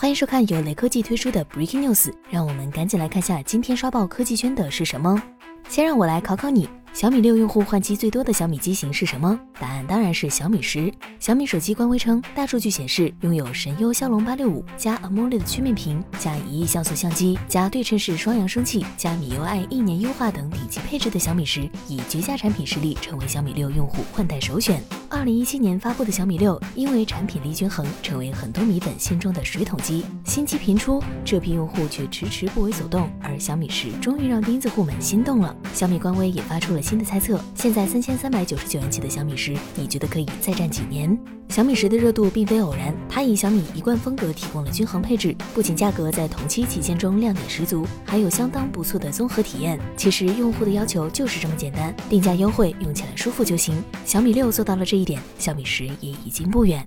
[0.00, 5.22] 欢迎收看由雷科技推出的 Breaking News，让我们赶紧来看下今天刷爆科技圈的是什么。
[5.68, 6.66] 先让我来考考你。
[6.94, 9.38] 小米六用户换机最多的小米机型是什么？
[9.60, 10.90] 答案当然是小米十。
[11.18, 24.82] 小米手机官微称，大数据显示，拥有神优骁龙八六五加 AMOLED 曲面屏加一亿像素相机加对称式双扬声器加米 UI 一年优化等顶级配置的小米十，以绝佳产品实力成为小米六用户换代首选。
[25.12, 30.04] 二零一七年发布的小米六，因为产品力均衡，成为很多米粉心中的水桶机。
[30.24, 35.54] 新机频出，这批用户却迟迟不为所动，而小米十终于让钉子户们心动了。
[35.74, 36.80] 小米官微也发出了。
[36.80, 41.18] 新的猜测，现在三千三百九十九元起的小米十，你觉得可以再战几年？
[41.48, 49.76] 小米十的热度并非偶然，它以小米一贯风格提供了均衡配置，不仅价格在同期旗舰中亮点十足，还有相当不错的综合体验。
[49.96, 53.74] 其实用户的要求就是这么简单，定价优惠，用起来舒服就行。
[54.04, 56.86] 小米六做到了这一点，小米十也已经不远。